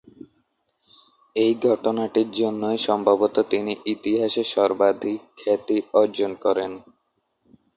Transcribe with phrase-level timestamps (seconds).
[1.35, 6.71] এই ঘটনাটির জন্যই সম্ভবত তিনি ইতিহাসে সর্বাধিক খ্যাতি অর্জন করেন।